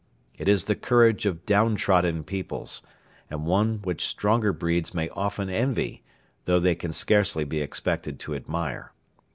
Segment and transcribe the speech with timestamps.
[0.35, 2.81] It is the courage of down trodden peoples,
[3.29, 6.01] and one which stronger breeds may often envy,
[6.45, 8.93] though they can scarcely be expected to admire.